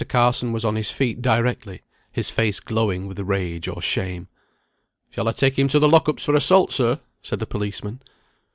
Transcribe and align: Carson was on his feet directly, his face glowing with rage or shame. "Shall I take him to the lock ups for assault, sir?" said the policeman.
Carson 0.09 0.51
was 0.51 0.65
on 0.65 0.77
his 0.77 0.89
feet 0.89 1.21
directly, 1.21 1.83
his 2.11 2.31
face 2.31 2.59
glowing 2.59 3.05
with 3.07 3.19
rage 3.19 3.67
or 3.67 3.83
shame. 3.83 4.29
"Shall 5.11 5.27
I 5.27 5.31
take 5.31 5.59
him 5.59 5.67
to 5.67 5.77
the 5.77 5.87
lock 5.87 6.09
ups 6.09 6.25
for 6.25 6.33
assault, 6.33 6.71
sir?" 6.71 6.99
said 7.21 7.37
the 7.37 7.45
policeman. 7.45 8.01